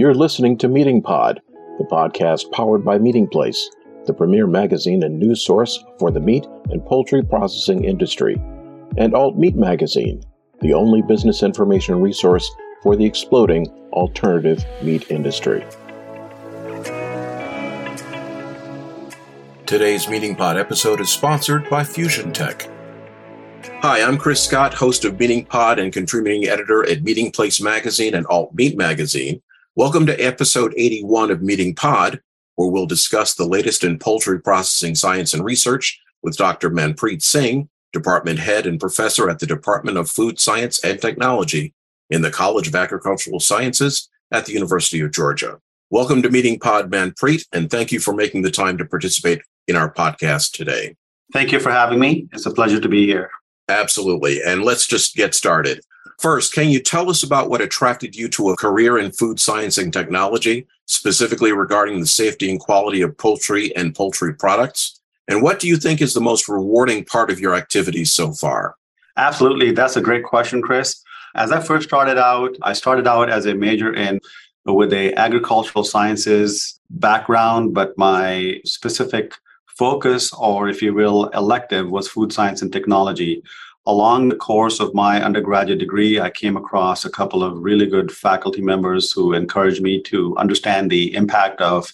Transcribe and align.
You're 0.00 0.14
listening 0.14 0.56
to 0.56 0.66
MeatingPod, 0.66 1.40
the 1.76 1.84
podcast 1.84 2.50
powered 2.52 2.82
by 2.82 2.96
Meatingplace, 2.96 3.58
the 4.06 4.14
premier 4.14 4.46
magazine 4.46 5.02
and 5.02 5.18
news 5.18 5.44
source 5.44 5.78
for 5.98 6.10
the 6.10 6.18
meat 6.18 6.46
and 6.70 6.82
poultry 6.86 7.22
processing 7.22 7.84
industry, 7.84 8.36
and 8.96 9.14
Alt 9.14 9.36
Meat 9.36 9.56
Magazine, 9.56 10.22
the 10.62 10.72
only 10.72 11.02
business 11.02 11.42
information 11.42 12.00
resource 12.00 12.50
for 12.82 12.96
the 12.96 13.04
exploding 13.04 13.66
alternative 13.92 14.64
meat 14.82 15.10
industry. 15.10 15.66
Today's 19.66 20.06
MeatingPod 20.06 20.58
episode 20.58 21.02
is 21.02 21.10
sponsored 21.10 21.68
by 21.68 21.84
Fusion 21.84 22.32
Tech. 22.32 22.70
Hi, 23.82 24.00
I'm 24.00 24.16
Chris 24.16 24.42
Scott, 24.42 24.72
host 24.72 25.04
of 25.04 25.18
MeatingPod 25.18 25.78
and 25.78 25.92
contributing 25.92 26.48
editor 26.48 26.88
at 26.88 27.04
Meatingplace 27.04 27.62
Magazine 27.62 28.14
and 28.14 28.26
Alt 28.28 28.54
Meat 28.54 28.78
Magazine. 28.78 29.42
Welcome 29.76 30.04
to 30.06 30.20
episode 30.20 30.74
81 30.76 31.30
of 31.30 31.38
MeatingPod, 31.38 32.18
where 32.56 32.68
we'll 32.68 32.86
discuss 32.86 33.34
the 33.34 33.46
latest 33.46 33.84
in 33.84 34.00
poultry 34.00 34.40
processing 34.42 34.96
science 34.96 35.32
and 35.32 35.44
research 35.44 36.00
with 36.24 36.36
Dr. 36.36 36.70
Manpreet 36.70 37.22
Singh, 37.22 37.68
department 37.92 38.40
head 38.40 38.66
and 38.66 38.80
professor 38.80 39.30
at 39.30 39.38
the 39.38 39.46
Department 39.46 39.96
of 39.96 40.10
Food 40.10 40.40
Science 40.40 40.82
and 40.82 41.00
Technology 41.00 41.72
in 42.10 42.22
the 42.22 42.32
College 42.32 42.66
of 42.66 42.74
Agricultural 42.74 43.38
Sciences 43.38 44.10
at 44.32 44.44
the 44.44 44.52
University 44.52 45.00
of 45.02 45.12
Georgia. 45.12 45.60
Welcome 45.88 46.20
to 46.22 46.28
MeatingPod, 46.28 46.90
Manpreet, 46.90 47.46
and 47.52 47.70
thank 47.70 47.92
you 47.92 48.00
for 48.00 48.12
making 48.12 48.42
the 48.42 48.50
time 48.50 48.76
to 48.78 48.84
participate 48.84 49.40
in 49.68 49.76
our 49.76 49.94
podcast 49.94 50.50
today. 50.50 50.96
Thank 51.32 51.52
you 51.52 51.60
for 51.60 51.70
having 51.70 52.00
me. 52.00 52.26
It's 52.32 52.44
a 52.44 52.52
pleasure 52.52 52.80
to 52.80 52.88
be 52.88 53.06
here. 53.06 53.30
Absolutely. 53.68 54.42
And 54.42 54.64
let's 54.64 54.88
just 54.88 55.14
get 55.14 55.32
started. 55.32 55.80
First, 56.20 56.52
can 56.52 56.68
you 56.68 56.80
tell 56.80 57.08
us 57.08 57.22
about 57.22 57.48
what 57.48 57.62
attracted 57.62 58.14
you 58.14 58.28
to 58.28 58.50
a 58.50 58.56
career 58.56 58.98
in 58.98 59.10
food 59.10 59.40
science 59.40 59.78
and 59.78 59.90
technology, 59.90 60.66
specifically 60.84 61.50
regarding 61.50 61.98
the 61.98 62.06
safety 62.06 62.50
and 62.50 62.60
quality 62.60 63.00
of 63.00 63.16
poultry 63.16 63.74
and 63.74 63.94
poultry 63.94 64.34
products? 64.34 65.00
And 65.28 65.42
what 65.42 65.60
do 65.60 65.66
you 65.66 65.78
think 65.78 66.02
is 66.02 66.12
the 66.12 66.20
most 66.20 66.46
rewarding 66.46 67.06
part 67.06 67.30
of 67.30 67.40
your 67.40 67.54
activities 67.54 68.12
so 68.12 68.32
far? 68.32 68.74
Absolutely. 69.16 69.72
That's 69.72 69.96
a 69.96 70.02
great 70.02 70.24
question, 70.24 70.60
Chris. 70.60 71.02
As 71.36 71.52
I 71.52 71.60
first 71.60 71.88
started 71.88 72.18
out, 72.18 72.54
I 72.60 72.74
started 72.74 73.06
out 73.06 73.30
as 73.30 73.46
a 73.46 73.54
major 73.54 73.94
in 73.94 74.20
with 74.66 74.92
a 74.92 75.14
agricultural 75.14 75.84
sciences 75.84 76.78
background, 76.90 77.72
but 77.72 77.96
my 77.96 78.60
specific 78.66 79.32
focus 79.68 80.34
or 80.34 80.68
if 80.68 80.82
you 80.82 80.92
will 80.92 81.28
elective 81.28 81.88
was 81.88 82.08
food 82.08 82.30
science 82.30 82.60
and 82.60 82.70
technology 82.70 83.42
along 83.90 84.28
the 84.28 84.36
course 84.36 84.78
of 84.78 84.94
my 84.94 85.20
undergraduate 85.20 85.80
degree, 85.80 86.20
I 86.20 86.30
came 86.30 86.56
across 86.56 87.04
a 87.04 87.10
couple 87.10 87.42
of 87.42 87.58
really 87.58 87.86
good 87.86 88.12
faculty 88.12 88.62
members 88.62 89.10
who 89.10 89.32
encouraged 89.32 89.82
me 89.82 90.00
to 90.02 90.36
understand 90.36 90.90
the 90.90 91.12
impact 91.14 91.60
of 91.60 91.92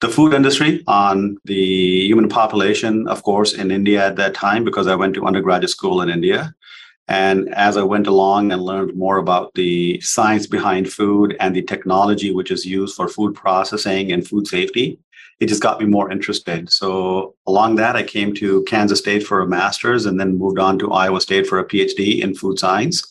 the 0.00 0.08
food 0.08 0.32
industry 0.32 0.84
on 0.86 1.36
the 1.44 2.06
human 2.06 2.28
population, 2.28 3.08
of 3.08 3.22
course, 3.24 3.52
in 3.54 3.72
India 3.72 4.06
at 4.06 4.16
that 4.16 4.34
time, 4.34 4.62
because 4.64 4.86
I 4.86 4.94
went 4.94 5.14
to 5.14 5.26
undergraduate 5.26 5.70
school 5.70 6.00
in 6.00 6.08
India. 6.08 6.54
And 7.08 7.52
as 7.54 7.76
I 7.76 7.82
went 7.82 8.06
along 8.06 8.52
and 8.52 8.62
learned 8.62 8.96
more 8.96 9.16
about 9.16 9.52
the 9.54 10.00
science 10.00 10.46
behind 10.46 10.92
food 10.92 11.36
and 11.40 11.56
the 11.56 11.62
technology 11.62 12.30
which 12.32 12.52
is 12.52 12.64
used 12.64 12.94
for 12.94 13.08
food 13.08 13.34
processing 13.34 14.12
and 14.12 14.26
food 14.26 14.46
safety, 14.46 15.00
it 15.40 15.46
just 15.46 15.62
got 15.62 15.80
me 15.80 15.86
more 15.86 16.12
interested. 16.12 16.70
So 16.70 17.34
along 17.46 17.76
that, 17.76 17.96
I 17.96 18.02
came 18.02 18.34
to 18.34 18.62
Kansas 18.64 18.98
State 18.98 19.26
for 19.26 19.40
a 19.40 19.48
master's 19.48 20.04
and 20.04 20.20
then 20.20 20.38
moved 20.38 20.58
on 20.58 20.78
to 20.78 20.92
Iowa 20.92 21.20
State 21.20 21.46
for 21.46 21.58
a 21.58 21.66
PhD 21.66 22.22
in 22.22 22.34
food 22.34 22.58
science. 22.58 23.02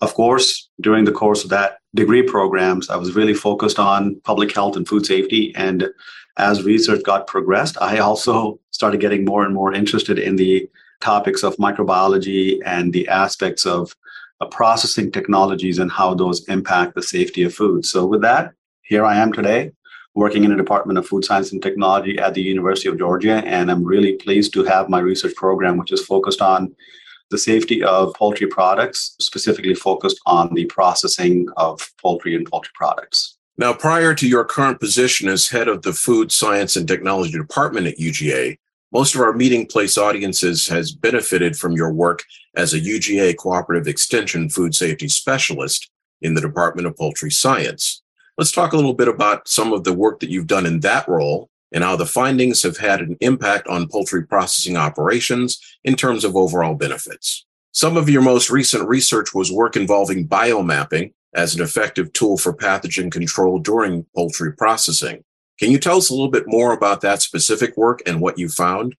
Of 0.00 0.14
course, 0.14 0.68
during 0.80 1.04
the 1.04 1.12
course 1.12 1.44
of 1.44 1.50
that 1.50 1.78
degree 1.94 2.22
programs, 2.22 2.90
I 2.90 2.96
was 2.96 3.14
really 3.14 3.34
focused 3.34 3.78
on 3.78 4.20
public 4.24 4.52
health 4.52 4.76
and 4.76 4.86
food 4.86 5.06
safety. 5.06 5.54
And 5.54 5.88
as 6.36 6.64
research 6.64 7.04
got 7.04 7.28
progressed, 7.28 7.78
I 7.80 7.98
also 7.98 8.58
started 8.72 9.00
getting 9.00 9.24
more 9.24 9.44
and 9.44 9.54
more 9.54 9.72
interested 9.72 10.18
in 10.18 10.34
the 10.34 10.68
topics 11.00 11.44
of 11.44 11.56
microbiology 11.58 12.58
and 12.66 12.92
the 12.92 13.06
aspects 13.06 13.64
of 13.64 13.94
uh, 14.40 14.46
processing 14.46 15.12
technologies 15.12 15.78
and 15.78 15.92
how 15.92 16.14
those 16.14 16.44
impact 16.48 16.96
the 16.96 17.02
safety 17.02 17.44
of 17.44 17.54
food. 17.54 17.84
So 17.86 18.04
with 18.04 18.22
that, 18.22 18.52
here 18.82 19.04
I 19.04 19.16
am 19.16 19.32
today 19.32 19.70
working 20.14 20.44
in 20.44 20.50
the 20.50 20.56
Department 20.56 20.98
of 20.98 21.06
Food 21.06 21.24
Science 21.24 21.52
and 21.52 21.62
Technology 21.62 22.18
at 22.18 22.34
the 22.34 22.42
University 22.42 22.88
of 22.88 22.98
Georgia. 22.98 23.42
And 23.46 23.70
I'm 23.70 23.84
really 23.84 24.14
pleased 24.14 24.52
to 24.54 24.64
have 24.64 24.88
my 24.88 25.00
research 25.00 25.34
program, 25.34 25.76
which 25.76 25.92
is 25.92 26.04
focused 26.04 26.42
on 26.42 26.74
the 27.30 27.38
safety 27.38 27.82
of 27.82 28.14
poultry 28.14 28.46
products, 28.46 29.16
specifically 29.18 29.74
focused 29.74 30.20
on 30.26 30.52
the 30.54 30.66
processing 30.66 31.48
of 31.56 31.80
poultry 32.00 32.36
and 32.36 32.48
poultry 32.48 32.72
products. 32.74 33.38
Now, 33.58 33.72
prior 33.72 34.14
to 34.14 34.28
your 34.28 34.44
current 34.44 34.80
position 34.80 35.28
as 35.28 35.48
head 35.48 35.68
of 35.68 35.82
the 35.82 35.92
Food 35.92 36.30
Science 36.30 36.76
and 36.76 36.86
Technology 36.86 37.32
Department 37.32 37.86
at 37.86 37.98
UGA, 37.98 38.58
most 38.92 39.14
of 39.14 39.22
our 39.22 39.32
Meatingplace 39.32 39.96
audiences 39.96 40.68
has 40.68 40.92
benefited 40.92 41.56
from 41.56 41.72
your 41.72 41.92
work 41.92 42.24
as 42.54 42.74
a 42.74 42.80
UGA 42.80 43.36
cooperative 43.38 43.88
extension 43.88 44.50
food 44.50 44.74
safety 44.74 45.08
specialist 45.08 45.90
in 46.20 46.34
the 46.34 46.40
Department 46.40 46.86
of 46.86 46.96
Poultry 46.96 47.30
Science. 47.30 48.01
Let's 48.38 48.52
talk 48.52 48.72
a 48.72 48.76
little 48.76 48.94
bit 48.94 49.08
about 49.08 49.46
some 49.46 49.72
of 49.72 49.84
the 49.84 49.92
work 49.92 50.20
that 50.20 50.30
you've 50.30 50.46
done 50.46 50.64
in 50.64 50.80
that 50.80 51.06
role 51.06 51.50
and 51.70 51.84
how 51.84 51.96
the 51.96 52.06
findings 52.06 52.62
have 52.62 52.78
had 52.78 53.00
an 53.00 53.16
impact 53.20 53.68
on 53.68 53.88
poultry 53.88 54.26
processing 54.26 54.76
operations 54.76 55.60
in 55.84 55.96
terms 55.96 56.24
of 56.24 56.34
overall 56.34 56.74
benefits. 56.74 57.44
Some 57.72 57.96
of 57.96 58.08
your 58.08 58.22
most 58.22 58.50
recent 58.50 58.88
research 58.88 59.34
was 59.34 59.52
work 59.52 59.76
involving 59.76 60.28
biomapping 60.28 61.12
as 61.34 61.54
an 61.54 61.62
effective 61.62 62.12
tool 62.12 62.36
for 62.38 62.54
pathogen 62.54 63.10
control 63.10 63.58
during 63.58 64.04
poultry 64.14 64.52
processing. 64.52 65.24
Can 65.58 65.70
you 65.70 65.78
tell 65.78 65.98
us 65.98 66.10
a 66.10 66.14
little 66.14 66.30
bit 66.30 66.44
more 66.46 66.72
about 66.72 67.02
that 67.02 67.22
specific 67.22 67.76
work 67.76 68.02
and 68.06 68.20
what 68.20 68.38
you 68.38 68.48
found? 68.48 68.96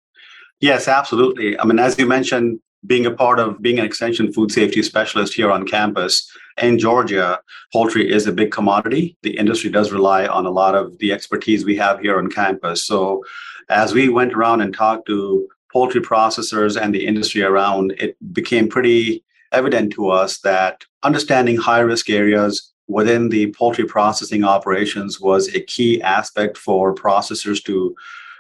Yes, 0.60 0.88
absolutely. 0.88 1.60
I 1.60 1.66
mean, 1.66 1.80
as 1.80 1.98
you 1.98 2.06
mentioned, 2.06 2.60
being 2.86 3.06
a 3.06 3.12
part 3.12 3.40
of 3.40 3.62
being 3.62 3.80
an 3.80 3.86
extension 3.86 4.32
food 4.34 4.52
safety 4.52 4.84
specialist 4.84 5.34
here 5.34 5.52
on 5.52 5.66
campus, 5.66 6.30
in 6.62 6.78
Georgia, 6.78 7.40
poultry 7.72 8.12
is 8.12 8.28
a 8.28 8.32
big 8.32 8.52
commodity. 8.52 9.18
The 9.24 9.38
industry 9.38 9.70
does 9.70 9.92
rely 9.92 10.28
on 10.28 10.46
a 10.46 10.52
lot 10.52 10.76
of 10.76 10.98
the 11.00 11.12
expertise 11.12 11.66
we 11.66 11.76
have 11.78 12.00
here 12.00 12.18
on 12.18 12.30
campus. 12.30 12.86
So, 12.86 13.24
as 13.70 13.94
we 13.94 14.10
went 14.10 14.34
around 14.34 14.62
and 14.62 14.74
talked 14.74 15.08
to 15.08 15.48
poultry 15.72 16.02
processors 16.02 16.80
and 16.80 16.94
the 16.94 17.06
industry 17.06 17.42
around, 17.42 17.94
it 17.98 18.16
became 18.34 18.70
pretty 18.70 19.24
evident 19.52 19.94
to 19.94 20.10
us 20.10 20.40
that 20.40 20.84
understanding 21.04 21.58
high 21.58 21.80
risk 21.80 22.10
areas 22.10 22.74
within 22.88 23.30
the 23.30 23.52
poultry 23.54 23.86
processing 23.86 24.44
operations 24.44 25.20
was 25.20 25.48
a 25.56 25.62
key 25.62 26.02
aspect 26.02 26.58
for 26.58 26.94
processors 26.94 27.64
to 27.64 27.96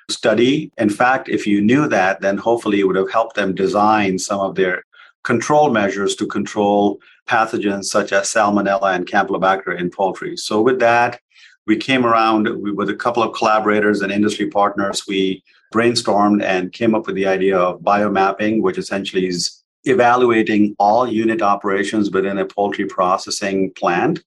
study. 0.09 0.71
In 0.77 0.89
fact, 0.89 1.29
if 1.29 1.47
you 1.47 1.61
knew 1.61 1.87
that, 1.87 2.21
then 2.21 2.37
hopefully 2.37 2.79
it 2.79 2.83
would 2.83 2.95
have 2.95 3.11
helped 3.11 3.35
them 3.35 3.55
design 3.55 4.19
some 4.19 4.39
of 4.39 4.55
their 4.55 4.83
control 5.23 5.69
measures 5.71 6.15
to 6.17 6.27
control 6.27 6.99
pathogens 7.27 7.85
such 7.85 8.11
as 8.11 8.27
salmonella 8.27 8.95
and 8.95 9.07
campylobacter 9.07 9.79
in 9.79 9.89
poultry. 9.89 10.35
So 10.35 10.61
with 10.61 10.79
that, 10.79 11.19
we 11.65 11.77
came 11.77 12.05
around 12.05 12.49
we, 12.61 12.71
with 12.71 12.89
a 12.89 12.95
couple 12.95 13.23
of 13.23 13.33
collaborators 13.33 14.01
and 14.01 14.11
industry 14.11 14.49
partners. 14.49 15.05
We 15.07 15.43
brainstormed 15.73 16.43
and 16.43 16.73
came 16.73 16.93
up 16.93 17.07
with 17.07 17.15
the 17.15 17.25
idea 17.25 17.57
of 17.57 17.81
biomapping, 17.81 18.61
which 18.61 18.77
essentially 18.77 19.27
is 19.27 19.63
evaluating 19.85 20.75
all 20.77 21.07
unit 21.07 21.41
operations 21.41 22.11
within 22.11 22.37
a 22.37 22.45
poultry 22.45 22.85
processing 22.85 23.71
plant 23.71 24.23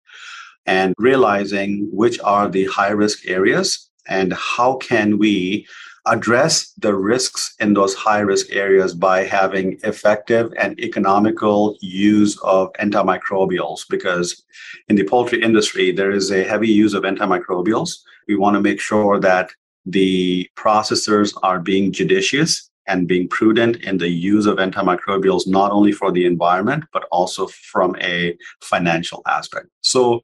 and 0.66 0.94
realizing 0.98 1.88
which 1.92 2.18
are 2.20 2.48
the 2.48 2.64
high 2.66 2.90
risk 2.90 3.26
areas 3.28 3.90
and 4.08 4.32
how 4.32 4.76
can 4.76 5.18
we 5.18 5.66
address 6.06 6.72
the 6.78 6.94
risks 6.94 7.54
in 7.58 7.74
those 7.74 7.94
high 7.94 8.20
risk 8.20 8.46
areas 8.52 8.94
by 8.94 9.24
having 9.24 9.78
effective 9.82 10.52
and 10.56 10.78
economical 10.78 11.76
use 11.80 12.38
of 12.42 12.72
antimicrobials? 12.74 13.84
Because 13.90 14.44
in 14.88 14.96
the 14.96 15.04
poultry 15.04 15.42
industry 15.42 15.90
there 15.90 16.10
is 16.10 16.30
a 16.30 16.44
heavy 16.44 16.68
use 16.68 16.94
of 16.94 17.02
antimicrobials. 17.02 17.98
We 18.28 18.36
want 18.36 18.54
to 18.54 18.60
make 18.60 18.80
sure 18.80 19.18
that 19.20 19.50
the 19.84 20.48
processors 20.56 21.32
are 21.42 21.60
being 21.60 21.92
judicious 21.92 22.70
and 22.88 23.08
being 23.08 23.28
prudent 23.28 23.76
in 23.82 23.98
the 23.98 24.08
use 24.08 24.46
of 24.46 24.58
antimicrobials 24.58 25.46
not 25.46 25.72
only 25.72 25.92
for 25.92 26.12
the 26.12 26.24
environment 26.24 26.84
but 26.92 27.04
also 27.10 27.48
from 27.48 27.96
a 28.00 28.36
financial 28.60 29.22
aspect. 29.26 29.66
So 29.80 30.20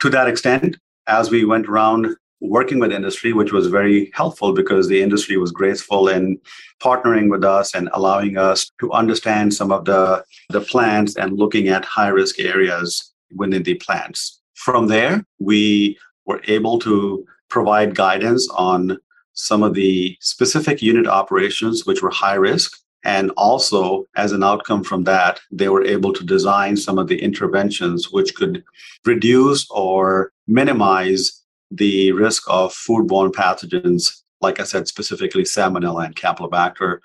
to 0.00 0.10
that 0.10 0.28
extent 0.28 0.78
as 1.08 1.30
we 1.30 1.44
went 1.44 1.68
around 1.68 2.14
working 2.40 2.78
with 2.78 2.92
industry, 2.92 3.32
which 3.32 3.52
was 3.52 3.66
very 3.66 4.10
helpful 4.14 4.52
because 4.52 4.88
the 4.88 5.02
industry 5.02 5.36
was 5.36 5.50
graceful 5.50 6.08
in 6.08 6.38
partnering 6.80 7.30
with 7.30 7.44
us 7.44 7.74
and 7.74 7.88
allowing 7.92 8.36
us 8.36 8.70
to 8.80 8.92
understand 8.92 9.52
some 9.52 9.72
of 9.72 9.84
the, 9.84 10.24
the 10.50 10.60
plants 10.60 11.16
and 11.16 11.38
looking 11.38 11.68
at 11.68 11.84
high 11.84 12.08
risk 12.08 12.38
areas 12.38 13.12
within 13.34 13.62
the 13.62 13.74
plants. 13.74 14.40
From 14.54 14.86
there, 14.86 15.24
we 15.38 15.98
were 16.26 16.40
able 16.46 16.78
to 16.80 17.24
provide 17.48 17.94
guidance 17.94 18.48
on 18.50 18.98
some 19.34 19.62
of 19.62 19.74
the 19.74 20.16
specific 20.20 20.82
unit 20.82 21.06
operations 21.06 21.86
which 21.86 22.02
were 22.02 22.10
high 22.10 22.34
risk 22.34 22.78
And 23.04 23.30
also, 23.36 24.06
as 24.16 24.32
an 24.32 24.42
outcome 24.42 24.82
from 24.82 25.04
that, 25.04 25.40
they 25.50 25.68
were 25.68 25.84
able 25.84 26.12
to 26.12 26.24
design 26.24 26.76
some 26.76 26.98
of 26.98 27.06
the 27.08 27.22
interventions 27.22 28.10
which 28.10 28.34
could 28.34 28.64
reduce 29.04 29.66
or 29.70 30.32
minimize 30.46 31.42
the 31.70 32.12
risk 32.12 32.44
of 32.48 32.72
foodborne 32.72 33.32
pathogens, 33.32 34.22
like 34.40 34.60
I 34.60 34.64
said, 34.64 34.88
specifically 34.88 35.42
Salmonella 35.42 36.06
and 36.06 36.16
Campylobacter. 36.16 36.98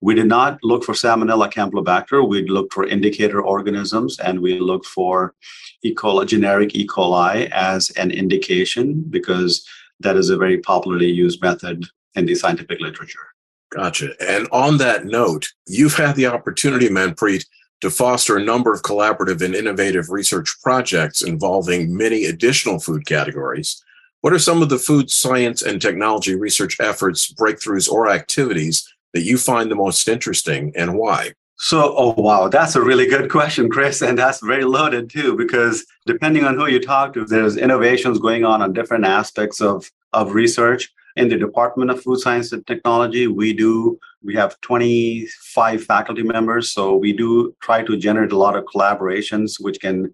We 0.00 0.14
did 0.14 0.26
not 0.26 0.58
look 0.62 0.84
for 0.84 0.92
Salmonella 0.92 1.52
Campylobacter. 1.52 2.26
We 2.26 2.48
looked 2.48 2.72
for 2.72 2.86
indicator 2.86 3.40
organisms 3.40 4.18
and 4.20 4.40
we 4.40 4.60
looked 4.60 4.86
for 4.86 5.34
E. 5.82 5.94
coli, 5.94 6.26
generic 6.26 6.74
E. 6.74 6.86
coli 6.86 7.50
as 7.50 7.90
an 7.90 8.10
indication 8.10 9.04
because 9.10 9.66
that 10.00 10.16
is 10.16 10.30
a 10.30 10.36
very 10.36 10.58
popularly 10.58 11.10
used 11.10 11.42
method 11.42 11.86
in 12.14 12.26
the 12.26 12.34
scientific 12.34 12.80
literature. 12.80 13.26
Gotcha. 13.70 14.10
And 14.20 14.48
on 14.50 14.78
that 14.78 15.04
note, 15.04 15.48
you've 15.66 15.96
had 15.96 16.16
the 16.16 16.26
opportunity, 16.26 16.88
Manpreet, 16.88 17.44
to 17.80 17.90
foster 17.90 18.36
a 18.36 18.44
number 18.44 18.72
of 18.72 18.82
collaborative 18.82 19.42
and 19.42 19.54
innovative 19.54 20.10
research 20.10 20.56
projects 20.62 21.22
involving 21.22 21.96
many 21.96 22.24
additional 22.24 22.80
food 22.80 23.06
categories. 23.06 23.82
What 24.20 24.32
are 24.32 24.38
some 24.38 24.62
of 24.62 24.68
the 24.68 24.78
food 24.78 25.10
science 25.10 25.62
and 25.62 25.80
technology 25.80 26.34
research 26.34 26.78
efforts, 26.80 27.32
breakthroughs, 27.32 27.90
or 27.90 28.10
activities 28.10 28.86
that 29.14 29.22
you 29.22 29.38
find 29.38 29.70
the 29.70 29.76
most 29.76 30.08
interesting 30.08 30.72
and 30.76 30.98
why? 30.98 31.32
So, 31.60 31.94
oh 31.96 32.14
wow, 32.16 32.48
that's 32.48 32.76
a 32.76 32.82
really 32.82 33.06
good 33.06 33.30
question, 33.30 33.68
Chris, 33.68 34.00
and 34.00 34.16
that's 34.16 34.40
very 34.40 34.64
loaded 34.64 35.10
too, 35.10 35.36
because 35.36 35.84
depending 36.06 36.44
on 36.44 36.56
who 36.56 36.66
you 36.66 36.80
talk 36.80 37.14
to, 37.14 37.24
there's 37.24 37.56
innovations 37.56 38.18
going 38.18 38.44
on 38.44 38.62
on 38.62 38.72
different 38.72 39.04
aspects 39.04 39.60
of 39.60 39.90
of 40.12 40.32
research 40.32 40.90
in 41.18 41.28
the 41.28 41.36
Department 41.36 41.90
of 41.90 42.00
Food 42.00 42.20
Science 42.20 42.52
and 42.52 42.64
Technology, 42.66 43.26
we 43.26 43.52
do 43.52 43.98
we 44.22 44.34
have 44.34 44.60
25 44.60 45.84
faculty 45.84 46.22
members, 46.22 46.72
so 46.72 46.96
we 46.96 47.12
do 47.12 47.54
try 47.60 47.82
to 47.82 47.96
generate 47.96 48.32
a 48.32 48.38
lot 48.38 48.56
of 48.56 48.64
collaborations 48.64 49.56
which 49.60 49.80
can 49.80 50.12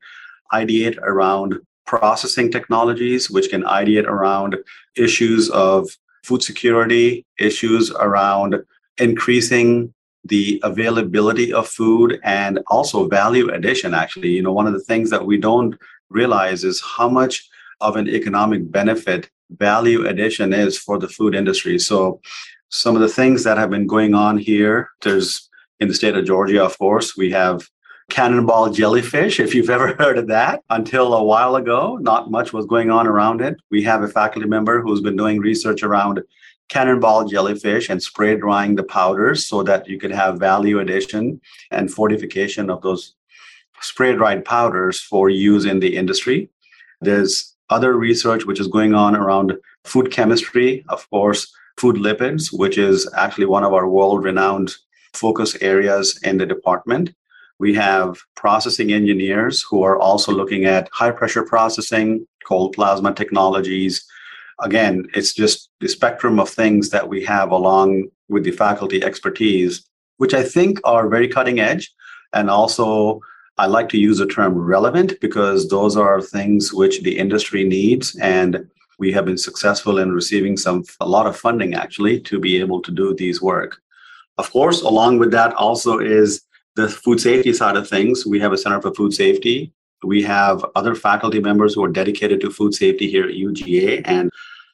ideate 0.53 0.99
around 0.99 1.59
processing 1.87 2.51
technologies, 2.51 3.31
which 3.31 3.51
can 3.51 3.63
ideate 3.63 4.07
around 4.07 4.57
issues 4.97 5.51
of 5.51 5.89
food 6.23 6.43
security, 6.43 7.25
issues 7.39 7.91
around 7.93 8.63
increasing 8.99 9.93
the 10.27 10.59
availability 10.63 11.53
of 11.53 11.69
food 11.69 12.19
and 12.25 12.59
also 12.69 13.07
value 13.07 13.51
addition 13.51 13.93
actually 13.93 14.31
you 14.31 14.41
know 14.41 14.53
one 14.53 14.67
of 14.67 14.73
the 14.73 14.81
things 14.81 15.11
that 15.11 15.27
we 15.27 15.37
don't 15.37 15.77
realize 16.09 16.65
is 16.65 16.81
how 16.97 17.11
much 17.11 17.47
of 17.83 17.97
an 17.97 18.09
economic 18.09 18.71
benefit 18.71 19.29
value 19.51 20.07
addition 20.07 20.53
is 20.53 20.79
for 20.79 20.99
the 20.99 21.09
food 21.09 21.35
industry. 21.35 21.79
So, 21.79 22.21
some 22.71 22.97
of 22.97 23.03
the 23.03 23.09
things 23.09 23.45
that 23.45 23.59
have 23.59 23.71
been 23.71 23.87
going 23.87 24.15
on 24.15 24.37
here, 24.37 24.91
there's 25.03 25.49
in 25.81 25.89
the 25.89 25.95
state 25.95 26.17
of 26.17 26.25
Georgia, 26.25 26.65
of 26.65 26.77
course, 26.79 27.17
we 27.17 27.31
have 27.31 27.69
cannonball 28.15 28.71
jellyfish, 28.71 29.41
if 29.41 29.57
you've 29.57 29.71
ever 29.79 29.95
heard 29.95 30.17
of 30.19 30.29
that. 30.29 30.63
Until 30.71 31.15
a 31.15 31.23
while 31.23 31.57
ago, 31.57 31.99
not 32.01 32.31
much 32.31 32.53
was 32.53 32.65
going 32.65 32.89
on 32.89 33.09
around 33.09 33.41
it. 33.41 33.57
We 33.73 33.83
have 33.83 34.03
a 34.03 34.09
faculty 34.09 34.47
member 34.47 34.81
who's 34.81 35.01
been 35.01 35.17
doing 35.17 35.41
research 35.41 35.83
around 35.83 36.23
cannonball 36.69 37.27
jellyfish 37.27 37.91
and 37.91 38.01
spray 38.01 38.37
drying 38.37 38.77
the 38.77 38.85
powders 38.85 39.47
so 39.49 39.65
that 39.65 39.89
you 39.89 39.99
could 39.99 40.13
have 40.13 40.39
value 40.39 40.79
addition 40.79 41.41
and 41.73 41.93
fortification 41.93 42.71
of 42.71 42.81
those 42.83 43.15
spray 43.81 44.15
dried 44.15 44.45
powders 44.45 45.01
for 45.01 45.29
use 45.29 45.65
in 45.65 45.81
the 45.81 45.97
industry. 45.97 46.49
There's 47.01 47.55
other 47.69 47.95
research 47.95 48.47
which 48.47 48.61
is 48.61 48.69
going 48.69 48.95
on 48.95 49.17
around 49.17 49.55
food 49.83 50.13
chemistry, 50.13 50.85
of 50.89 51.11
course, 51.11 51.53
food 51.79 51.97
lipids, 51.97 52.57
which 52.57 52.79
is 52.79 53.13
actually 53.17 53.47
one 53.47 53.65
of 53.65 53.75
our 53.75 53.89
world 53.89 54.23
renowned 54.23 54.73
focus 55.13 55.57
areas 55.61 56.19
in 56.23 56.39
the 56.39 56.47
department. 56.47 57.13
We 57.65 57.73
have 57.77 58.19
processing 58.35 58.93
engineers 58.93 59.63
who 59.63 59.85
are 59.85 59.99
also 59.99 60.33
looking 60.33 60.67
at 60.67 60.91
high 60.93 61.13
pressure 61.13 61.43
processing, 61.43 62.27
cold 62.47 62.75
plasma 62.75 63.15
technologies. 63.15 64.05
Again, 64.61 65.07
it's 65.15 65.33
just 65.33 65.71
the 65.81 65.89
spectrum 65.89 66.39
of 66.39 66.51
things 66.51 66.91
that 66.91 67.09
we 67.09 67.25
have 67.25 67.53
along 67.53 68.09
with 68.29 68.45
the 68.45 68.51
faculty 68.51 69.03
expertise, 69.03 69.83
which 70.19 70.35
I 70.35 70.43
think 70.43 70.79
are 70.85 71.09
very 71.09 71.27
cutting 71.27 71.59
edge 71.59 71.91
and 72.35 72.51
also 72.51 73.21
I 73.57 73.65
like 73.65 73.89
to 73.93 73.99
use 73.99 74.19
the 74.19 74.27
term 74.27 74.53
relevant 74.59 75.19
because 75.23 75.71
those 75.71 75.97
are 75.97 76.21
things 76.21 76.71
which 76.71 77.01
the 77.03 77.17
industry 77.17 77.65
needs 77.65 78.15
and 78.17 78.69
we 78.99 79.11
have 79.13 79.25
been 79.25 79.39
successful 79.39 79.97
in 79.97 80.13
receiving 80.13 80.59
some 80.59 80.85
a 81.01 81.09
lot 81.09 81.27
of 81.27 81.35
funding 81.35 81.73
actually 81.73 82.21
to 82.29 82.39
be 82.39 82.61
able 82.61 82.83
to 82.83 82.93
do 82.93 83.15
these 83.15 83.41
work. 83.41 83.81
Of 84.37 84.51
course, 84.51 84.83
along 84.83 85.19
with 85.19 85.31
that 85.31 85.55
also 85.55 85.99
is 85.99 86.44
the 86.77 86.89
food 86.89 87.21
safety 87.21 87.53
side 87.53 87.77
of 87.77 87.89
things. 87.89 88.27
We 88.27 88.41
have 88.41 88.53
a 88.53 88.59
Center 88.59 88.81
for 88.81 88.95
Food 88.95 89.15
Safety. 89.15 89.73
We 90.03 90.23
have 90.23 90.65
other 90.75 90.95
faculty 90.95 91.41
members 91.41 91.75
who 91.75 91.85
are 91.85 91.89
dedicated 91.89 92.41
to 92.41 92.51
food 92.51 92.75
safety 92.75 93.11
here 93.11 93.25
at 93.25 93.35
UGA 93.35 94.03
and 94.05 94.31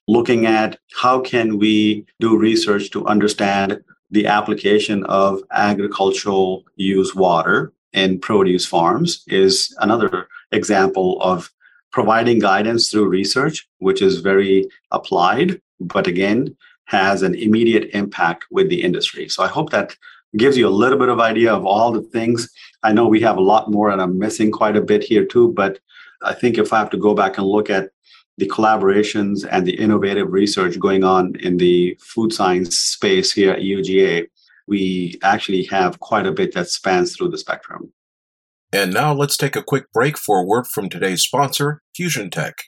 looking 0.09 0.47
at 0.47 0.79
how 0.95 1.21
can 1.21 1.59
we 1.59 2.05
do 2.19 2.37
research 2.37 2.91
to 2.91 3.07
understand 3.07 3.81
the 4.11 4.27
application 4.27 5.05
of 5.05 5.41
agricultural 5.53 6.65
use 6.75 7.15
water 7.15 7.73
in 7.93 8.19
produce 8.19 8.67
farms 8.67 9.23
is 9.29 9.75
another 9.81 10.27
example 10.53 11.21
of 11.23 11.51
providing 11.93 12.39
guidance 12.39 12.91
through 12.91 13.09
research, 13.09 13.69
which 13.79 14.03
is 14.03 14.21
very 14.21 14.69
applied, 14.91 15.61
but 15.81 16.07
again, 16.07 16.57
has 16.85 17.23
an 17.23 17.35
immediate 17.35 17.91
impact 17.93 18.47
with 18.51 18.69
the 18.69 18.83
industry. 18.83 19.29
So 19.29 19.45
I 19.45 19.49
hope 19.49 19.71
that 19.71 19.97
gives 20.37 20.57
you 20.57 20.67
a 20.67 20.71
little 20.71 20.99
bit 20.99 21.09
of 21.09 21.21
idea 21.21 21.53
of 21.53 21.67
all 21.67 21.93
the 21.93 22.03
things. 22.03 22.49
I 22.83 22.93
know 22.93 23.07
we 23.07 23.21
have 23.21 23.37
a 23.37 23.43
lot 23.43 23.71
more 23.71 23.91
and 23.91 24.01
I'm 24.01 24.19
missing 24.19 24.51
quite 24.51 24.77
a 24.77 24.83
bit 24.83 25.03
here 25.03 25.25
too, 25.25 25.53
but 25.53 25.79
I 26.23 26.35
think 26.35 26.59
if 26.59 26.73
I 26.73 26.79
have 26.79 26.91
to 26.91 26.97
go 26.97 27.15
back 27.15 27.39
and 27.39 27.47
look 27.47 27.71
at 27.71 27.91
the 28.39 28.49
collaborations 28.49 29.47
and 29.51 29.67
the 29.67 29.79
innovative 29.79 30.33
research 30.33 30.79
going 30.79 31.05
on 31.05 31.35
in 31.37 31.59
the 31.59 31.99
food 32.01 32.33
science 32.33 32.79
space 32.79 33.33
here 33.33 33.53
at 33.53 33.61
UGA, 33.61 34.27
we 34.67 35.19
actually 35.23 35.65
have 35.65 36.01
quite 36.01 36.27
a 36.27 36.33
bit 36.33 36.55
that 36.55 36.69
spans 36.69 37.15
through 37.15 37.31
the 37.31 37.39
spectrum. 37.39 37.93
And 38.73 38.95
now 38.95 39.13
let's 39.13 39.37
take 39.37 39.57
a 39.57 39.65
quick 39.65 39.93
break 39.93 40.17
for 40.17 40.39
a 40.39 40.45
word 40.45 40.67
from 40.67 40.89
today's 40.89 41.23
sponsor, 41.23 41.83
Fusion 41.95 42.31
Tech. 42.31 42.63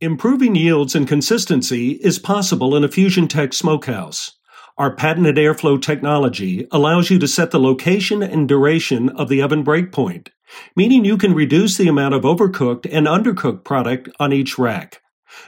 Improving 0.00 0.56
yields 0.56 0.94
and 0.94 1.06
consistency 1.08 1.92
is 1.92 2.18
possible 2.18 2.76
in 2.76 2.84
a 2.84 2.88
Fusion 2.88 3.28
Tech 3.28 3.52
smokehouse. 3.52 4.36
Our 4.78 4.94
patented 4.94 5.36
airflow 5.36 5.80
technology 5.80 6.68
allows 6.70 7.08
you 7.08 7.18
to 7.20 7.28
set 7.28 7.50
the 7.50 7.58
location 7.58 8.22
and 8.22 8.46
duration 8.46 9.08
of 9.08 9.30
the 9.30 9.40
oven 9.40 9.64
breakpoint, 9.64 10.28
meaning 10.76 11.02
you 11.02 11.16
can 11.16 11.32
reduce 11.32 11.78
the 11.78 11.88
amount 11.88 12.12
of 12.12 12.24
overcooked 12.24 12.86
and 12.92 13.06
undercooked 13.06 13.64
product 13.64 14.10
on 14.20 14.34
each 14.34 14.58
rack. 14.58 15.00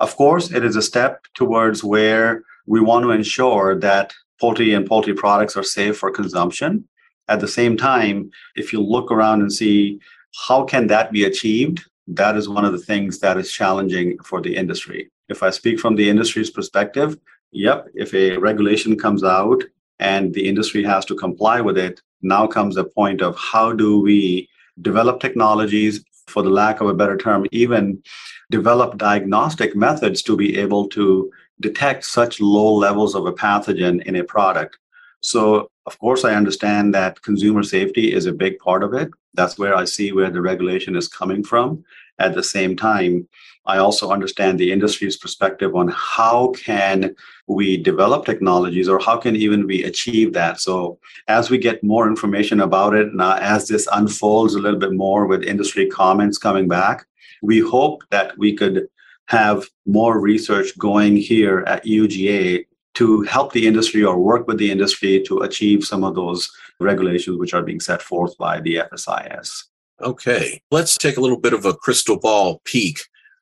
Of 0.00 0.16
course, 0.16 0.50
it 0.50 0.64
is 0.64 0.76
a 0.76 0.82
step 0.82 1.26
towards 1.34 1.84
where 1.84 2.42
we 2.66 2.80
want 2.80 3.02
to 3.02 3.10
ensure 3.10 3.78
that 3.80 4.14
poultry 4.40 4.72
and 4.72 4.86
poultry 4.86 5.12
products 5.12 5.58
are 5.58 5.62
safe 5.62 5.98
for 5.98 6.10
consumption. 6.10 6.88
At 7.28 7.40
the 7.40 7.48
same 7.48 7.76
time, 7.76 8.30
if 8.56 8.72
you 8.72 8.80
look 8.80 9.12
around 9.12 9.42
and 9.42 9.52
see 9.52 10.00
how 10.48 10.64
can 10.64 10.86
that 10.86 11.12
be 11.12 11.24
achieved, 11.24 11.84
that 12.06 12.34
is 12.34 12.48
one 12.48 12.64
of 12.64 12.72
the 12.72 12.78
things 12.78 13.18
that 13.18 13.36
is 13.36 13.52
challenging 13.52 14.16
for 14.20 14.40
the 14.40 14.56
industry. 14.56 15.10
If 15.28 15.42
I 15.42 15.50
speak 15.50 15.78
from 15.78 15.96
the 15.96 16.08
industry's 16.08 16.48
perspective, 16.48 17.18
yep, 17.52 17.88
if 17.94 18.14
a 18.14 18.36
regulation 18.36 18.96
comes 18.96 19.24
out 19.24 19.62
and 19.98 20.34
the 20.34 20.48
industry 20.48 20.84
has 20.84 21.04
to 21.06 21.14
comply 21.14 21.60
with 21.60 21.78
it, 21.78 22.00
now 22.22 22.46
comes 22.46 22.76
a 22.76 22.84
point 22.84 23.22
of 23.22 23.36
how 23.36 23.72
do 23.72 24.00
we 24.00 24.48
develop 24.80 25.20
technologies, 25.20 26.04
for 26.28 26.42
the 26.42 26.50
lack 26.50 26.80
of 26.80 26.88
a 26.88 26.94
better 26.94 27.16
term, 27.16 27.46
even 27.52 28.02
develop 28.50 28.98
diagnostic 28.98 29.74
methods 29.74 30.22
to 30.22 30.36
be 30.36 30.58
able 30.58 30.86
to 30.88 31.30
detect 31.60 32.04
such 32.04 32.40
low 32.40 32.74
levels 32.74 33.14
of 33.14 33.26
a 33.26 33.32
pathogen 33.32 34.02
in 34.04 34.16
a 34.16 34.24
product. 34.24 34.78
So, 35.20 35.70
of 35.86 35.98
course, 35.98 36.24
I 36.24 36.34
understand 36.34 36.94
that 36.94 37.22
consumer 37.22 37.62
safety 37.62 38.12
is 38.12 38.26
a 38.26 38.32
big 38.32 38.58
part 38.58 38.84
of 38.84 38.94
it. 38.94 39.10
That's 39.34 39.58
where 39.58 39.74
I 39.74 39.84
see 39.84 40.12
where 40.12 40.30
the 40.30 40.42
regulation 40.42 40.94
is 40.96 41.08
coming 41.08 41.42
from. 41.42 41.84
At 42.18 42.34
the 42.34 42.42
same 42.42 42.76
time, 42.76 43.26
I 43.68 43.78
also 43.78 44.10
understand 44.10 44.58
the 44.58 44.72
industry's 44.72 45.16
perspective 45.16 45.76
on 45.76 45.88
how 45.88 46.52
can 46.56 47.14
we 47.46 47.76
develop 47.76 48.24
technologies 48.24 48.88
or 48.88 48.98
how 48.98 49.18
can 49.18 49.36
even 49.36 49.66
we 49.66 49.84
achieve 49.84 50.32
that. 50.32 50.58
So 50.60 50.98
as 51.28 51.50
we 51.50 51.58
get 51.58 51.84
more 51.84 52.08
information 52.08 52.60
about 52.60 52.94
it, 52.94 53.08
and 53.08 53.20
as 53.20 53.68
this 53.68 53.86
unfolds 53.92 54.54
a 54.54 54.58
little 54.58 54.80
bit 54.80 54.94
more 54.94 55.26
with 55.26 55.44
industry 55.44 55.86
comments 55.86 56.38
coming 56.38 56.66
back, 56.66 57.06
we 57.42 57.60
hope 57.60 58.02
that 58.10 58.36
we 58.38 58.54
could 58.54 58.88
have 59.26 59.68
more 59.86 60.18
research 60.18 60.76
going 60.78 61.16
here 61.16 61.62
at 61.66 61.84
UGA 61.84 62.64
to 62.94 63.22
help 63.22 63.52
the 63.52 63.66
industry 63.66 64.02
or 64.02 64.18
work 64.18 64.48
with 64.48 64.58
the 64.58 64.72
industry 64.72 65.22
to 65.24 65.40
achieve 65.40 65.84
some 65.84 66.02
of 66.02 66.14
those 66.14 66.50
regulations 66.80 67.38
which 67.38 67.54
are 67.54 67.62
being 67.62 67.80
set 67.80 68.00
forth 68.00 68.36
by 68.38 68.60
the 68.60 68.76
FSIS. 68.76 69.64
Okay, 70.00 70.60
let's 70.70 70.96
take 70.96 71.16
a 71.16 71.20
little 71.20 71.38
bit 71.38 71.52
of 71.52 71.64
a 71.64 71.74
crystal 71.74 72.18
ball 72.18 72.60
peek. 72.64 72.98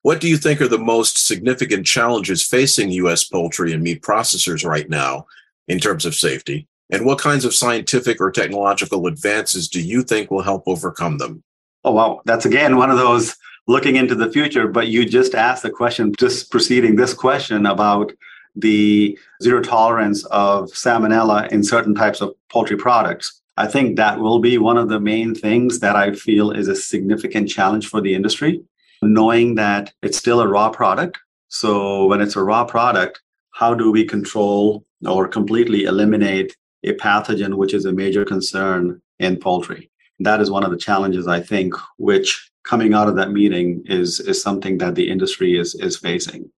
What 0.06 0.20
do 0.20 0.28
you 0.28 0.36
think 0.36 0.60
are 0.60 0.68
the 0.68 0.78
most 0.78 1.26
significant 1.26 1.84
challenges 1.84 2.40
facing 2.40 2.92
U.S. 2.92 3.25
poultry 3.25 3.72
and 3.72 3.82
meat 3.82 4.02
processors 4.02 4.64
right 4.64 4.88
now 4.88 5.26
in 5.66 5.80
terms 5.80 6.06
of 6.06 6.14
safety? 6.14 6.68
And 6.90 7.04
what 7.04 7.18
kinds 7.18 7.44
of 7.44 7.52
scientific 7.52 8.20
or 8.20 8.30
technological 8.30 9.08
advances 9.08 9.66
do 9.66 9.82
you 9.82 10.04
think 10.04 10.30
will 10.30 10.42
help 10.42 10.62
overcome 10.68 11.18
them? 11.18 11.42
Oh, 11.82 11.90
wow. 11.90 12.22
That's 12.25 12.46
again 12.46 12.76
one 12.76 12.92
of 12.92 12.98
those 12.98 13.34
looking 13.66 13.96
into 13.96 14.14
the 14.14 14.30
future, 14.30 14.68
but 14.68 14.86
you 14.86 15.04
just 15.04 15.34
asked 15.34 15.64
the 15.64 15.70
question, 15.70 16.14
just 16.20 16.52
preceding 16.52 16.94
this 16.94 17.12
question 17.12 17.66
about 17.66 18.12
the 18.54 19.18
zero 19.42 19.60
tolerance 19.60 20.25
of 20.26 20.66
salmonella 20.66 21.50
in 21.50 21.64
certain 21.64 21.96
types 21.96 22.20
of 22.20 22.32
poultry 22.48 22.76
products. 22.76 23.40
I 23.56 23.66
think 23.66 23.96
that 23.96 24.20
will 24.20 24.38
be 24.38 24.56
one 24.56 24.76
of 24.76 24.88
the 24.88 25.00
main 25.00 25.34
things 25.34 25.80
that 25.80 25.96
I 25.96 26.12
feel 26.12 26.52
is 26.52 26.68
a 26.68 26.76
significant 26.76 27.48
challenge 27.48 27.88
for 27.88 28.00
the 28.00 28.14
industry, 28.14 28.62
knowing 29.06 29.54
that 29.56 29.92
it's 30.02 30.18
still 30.18 30.40
a 30.40 30.48
raw 30.48 30.70
product. 30.70 31.18
So, 31.48 32.06
when 32.06 32.20
it's 32.20 32.36
a 32.36 32.42
raw 32.42 32.64
product, 32.64 33.20
how 33.52 33.75
do 33.75 33.90
we 33.90 34.04
control 34.04 34.84
or 35.06 35.28
completely 35.28 35.84
eliminate 35.84 36.56
a 36.84 36.92
pathogen, 36.94 37.54
which 37.54 37.72
is 37.72 37.84
a 37.84 37.92
major 37.92 38.25
concern 38.25 39.00
in 39.18 39.38
poultry? 39.38 39.90
That 40.20 40.40
is 40.40 40.50
one 40.50 40.64
of 40.64 40.70
the 40.70 40.76
challenges, 40.76 41.26
I 41.26 41.40
think, 41.40 41.75
which 41.98 42.50
coming 42.64 42.94
out 42.94 43.08
of 43.08 43.16
that 43.16 43.32
meeting 43.32 43.82
is, 43.86 44.20
is 44.20 44.42
something 44.42 44.78
that 44.78 44.94
the 44.94 45.08
industry 45.08 45.58
is, 45.58 45.75
is 45.76 45.96
facing. 45.96 46.50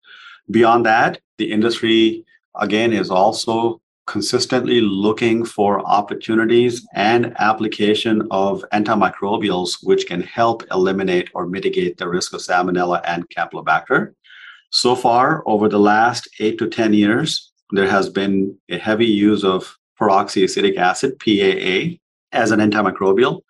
Beyond 0.51 0.87
that, 0.87 1.21
the 1.39 1.51
industry, 1.51 2.25
again, 2.61 2.93
is 2.93 3.11
also 3.11 3.81
consistently 4.07 4.81
looking 4.81 5.45
for 5.45 5.85
opportunities 5.87 6.87
and 6.95 7.35
application 7.39 8.27
of 8.31 8.65
antimicrobials 8.73 9.79
which 9.83 10.07
can 10.07 10.23
help 10.23 10.63
eliminate 10.71 11.29
or 11.35 11.47
mitigate 11.47 11.99
the 11.99 12.09
risk 12.09 12.33
of 12.33 12.41
salmonella 12.41 13.01
and 13.05 13.29
campylobacter. 13.31 14.15
So 14.71 14.95
far, 14.95 15.43
over 15.47 15.69
the 15.69 15.79
last 15.79 16.29
eight 16.39 16.59
to 16.59 16.69
10 16.69 16.93
years, 16.95 17.53
there 17.71 17.89
has 17.89 18.09
been 18.09 18.57
a 18.69 18.79
heavy 18.79 19.07
use 19.07 19.45
of 19.45 19.77
peroxyacetic 20.01 20.77
acid, 20.77 21.19
PAA, 21.19 21.99
as 22.33 22.51
an 22.51 22.61
antimicrobial. 22.61 23.41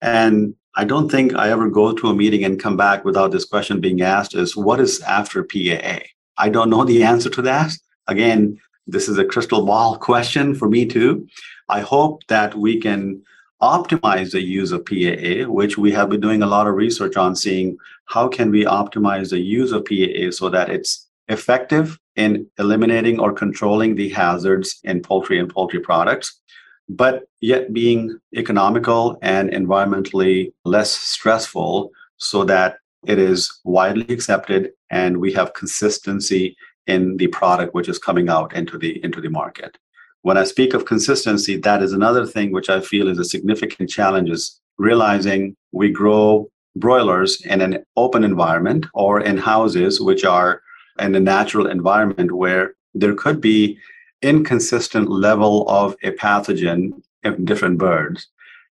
And 0.00 0.54
I 0.74 0.84
don't 0.84 1.10
think 1.10 1.34
I 1.34 1.50
ever 1.50 1.68
go 1.68 1.92
to 1.92 2.08
a 2.08 2.14
meeting 2.14 2.44
and 2.44 2.60
come 2.60 2.76
back 2.76 3.04
without 3.04 3.30
this 3.30 3.44
question 3.44 3.80
being 3.80 4.02
asked 4.02 4.34
is 4.34 4.56
what 4.56 4.80
is 4.80 5.00
after 5.02 5.44
PAA? 5.44 6.00
I 6.38 6.48
don't 6.48 6.70
know 6.70 6.84
the 6.84 7.02
answer 7.02 7.30
to 7.30 7.42
that. 7.42 7.72
Again, 8.08 8.58
this 8.86 9.08
is 9.08 9.18
a 9.18 9.24
crystal 9.24 9.64
ball 9.64 9.96
question 9.96 10.54
for 10.54 10.68
me 10.68 10.86
too. 10.86 11.26
I 11.68 11.80
hope 11.80 12.26
that 12.28 12.54
we 12.54 12.80
can 12.80 13.22
optimize 13.62 14.32
the 14.32 14.42
use 14.42 14.72
of 14.72 14.84
PAA, 14.84 15.50
which 15.50 15.78
we 15.78 15.92
have 15.92 16.10
been 16.10 16.20
doing 16.20 16.42
a 16.42 16.46
lot 16.46 16.66
of 16.66 16.74
research 16.74 17.16
on 17.16 17.36
seeing 17.36 17.76
how 18.06 18.28
can 18.28 18.50
we 18.50 18.64
optimize 18.64 19.30
the 19.30 19.38
use 19.38 19.70
of 19.72 19.84
PAA 19.84 20.32
so 20.32 20.48
that 20.48 20.68
it's 20.68 21.08
effective 21.28 21.98
in 22.16 22.46
eliminating 22.58 23.20
or 23.20 23.32
controlling 23.32 23.94
the 23.94 24.08
hazards 24.10 24.80
in 24.84 25.00
poultry 25.00 25.38
and 25.38 25.48
poultry 25.48 25.80
products, 25.80 26.40
but 26.88 27.22
yet 27.40 27.72
being 27.72 28.18
economical 28.36 29.16
and 29.22 29.50
environmentally 29.50 30.52
less 30.64 30.90
stressful 30.90 31.90
so 32.16 32.44
that 32.44 32.78
it 33.06 33.18
is 33.18 33.60
widely 33.64 34.12
accepted 34.12 34.72
and 34.90 35.16
we 35.16 35.32
have 35.32 35.54
consistency 35.54 36.56
in 36.86 37.16
the 37.16 37.28
product 37.28 37.74
which 37.74 37.88
is 37.88 37.98
coming 37.98 38.28
out 38.28 38.54
into 38.54 38.78
the 38.78 39.02
into 39.04 39.20
the 39.20 39.30
market. 39.30 39.78
When 40.22 40.36
i 40.36 40.44
speak 40.44 40.74
of 40.74 40.84
consistency 40.84 41.56
that 41.58 41.82
is 41.82 41.92
another 41.92 42.26
thing 42.26 42.52
which 42.52 42.70
i 42.70 42.80
feel 42.80 43.08
is 43.08 43.18
a 43.18 43.24
significant 43.24 43.90
challenge 43.90 44.30
is 44.30 44.60
realizing 44.78 45.56
we 45.72 45.90
grow 45.90 46.48
broilers 46.76 47.40
in 47.44 47.60
an 47.60 47.84
open 47.96 48.24
environment 48.24 48.86
or 48.94 49.20
in 49.20 49.36
houses 49.36 50.00
which 50.00 50.24
are 50.24 50.62
in 50.98 51.14
a 51.14 51.20
natural 51.20 51.66
environment 51.66 52.32
where 52.32 52.74
there 52.94 53.14
could 53.14 53.40
be 53.40 53.78
inconsistent 54.22 55.10
level 55.10 55.68
of 55.68 55.96
a 56.02 56.12
pathogen 56.12 57.02
in 57.24 57.44
different 57.44 57.78
birds. 57.78 58.28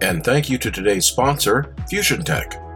And 0.00 0.24
thank 0.24 0.48
you 0.48 0.58
to 0.58 0.70
today's 0.70 1.06
sponsor, 1.06 1.74
Fusion 1.88 2.22
Tech. 2.22 2.67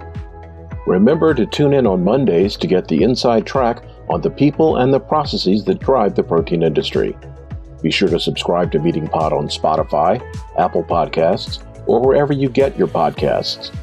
Remember 0.87 1.33
to 1.33 1.47
tune 1.47 1.75
in 1.75 1.87
on 1.87 2.03
Mondays 2.05 2.57
to 2.57 2.67
get 2.67 2.89
the 2.89 3.03
inside 3.03 3.47
track 3.47 3.85
on 4.09 4.21
the 4.21 4.31
people 4.31 4.77
and 4.77 4.93
the 4.93 5.01
processes 5.01 5.65
that 5.65 5.79
drive 5.79 6.15
the 6.15 6.23
protein 6.23 6.63
industry. 6.63 7.17
Be 7.83 7.91
sure 7.91 8.09
to 8.09 8.19
subscribe 8.19 8.73
to 8.73 8.79
MeatingPod 8.79 9.33
on 9.33 9.49
Spotify, 9.49 10.21
Apple 10.59 10.85
Podcasts, 10.85 11.65
or 11.87 12.01
wherever 12.01 12.33
you 12.33 12.49
get 12.49 12.77
your 12.77 12.89
podcasts. 12.89 13.75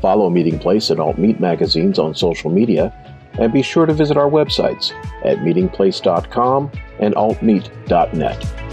Follow 0.00 0.30
Meatingplace 0.30 0.90
and 0.90 1.00
Alt 1.00 1.18
Meat 1.18 1.40
magazines 1.40 1.98
on 1.98 2.14
social 2.14 2.50
media, 2.50 2.92
and 3.38 3.52
be 3.52 3.62
sure 3.62 3.86
to 3.86 3.92
visit 3.92 4.16
our 4.16 4.30
websites 4.30 4.92
at 5.24 5.38
meatingplace.com 5.38 6.70
and 7.00 7.14
altmeat.net. 7.14 8.65